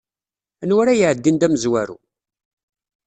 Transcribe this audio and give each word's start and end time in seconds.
Anwa 0.63 0.79
ara 0.83 0.93
iɛeddin 0.97 1.37
d 1.39 1.43
amezwaru? 1.45 1.97